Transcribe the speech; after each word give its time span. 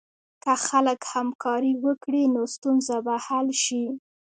که 0.43 0.53
خلک 0.67 0.99
همکاري 1.13 1.73
وکړي، 1.83 2.23
نو 2.33 2.41
ستونزه 2.55 2.97
به 3.05 3.15
حل 3.25 3.47
شي. 3.63 3.85